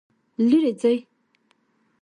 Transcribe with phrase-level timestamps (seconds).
[0.47, 0.97] لیرې ځئ